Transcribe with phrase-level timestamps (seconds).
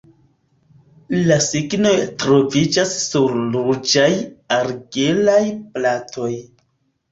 [1.31, 1.91] La signoj
[2.23, 4.09] troviĝas sur ruĝaj
[4.59, 5.39] argilaj
[5.79, 6.35] platoj.